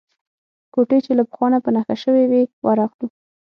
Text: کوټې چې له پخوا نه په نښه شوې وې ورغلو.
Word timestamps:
کوټې 0.73 0.97
چې 1.05 1.11
له 1.17 1.23
پخوا 1.29 1.47
نه 1.53 1.59
په 1.63 1.69
نښه 1.75 1.95
شوې 2.03 2.23
وې 2.31 2.43
ورغلو. 2.65 3.07